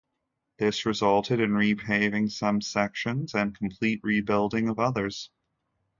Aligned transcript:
This 0.57 0.87
resulted 0.87 1.39
in 1.39 1.51
repaving 1.51 2.31
some 2.31 2.59
sections 2.59 3.35
and 3.35 3.55
complete 3.55 3.99
rebuilding 4.01 4.67
of 4.67 4.79
others. 4.79 5.29